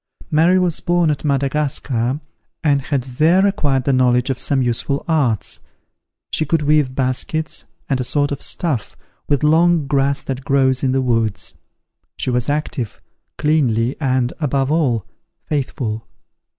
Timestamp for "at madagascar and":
1.11-2.81